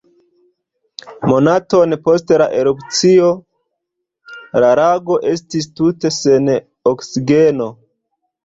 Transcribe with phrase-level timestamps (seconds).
[1.31, 3.29] Monaton post la erupcio,
[4.65, 6.51] la lago estis tute sen
[6.95, 7.71] oksigeno.